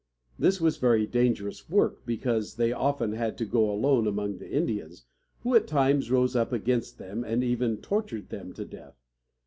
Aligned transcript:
This 0.39 0.59
was 0.59 0.77
very 0.77 1.05
dangerous 1.05 1.69
work, 1.69 2.07
because 2.07 2.55
they 2.55 2.71
often 2.71 3.13
had 3.13 3.37
to 3.37 3.45
go 3.45 3.69
alone 3.71 4.07
among 4.07 4.39
the 4.39 4.49
Indians, 4.49 5.05
who 5.41 5.53
at 5.53 5.67
times 5.67 6.09
rose 6.09 6.35
up 6.35 6.51
against 6.51 6.97
them 6.97 7.23
and 7.23 7.43
even 7.43 7.77
tortured 7.77 8.29
them 8.29 8.51
to 8.53 8.65
death. 8.65 8.97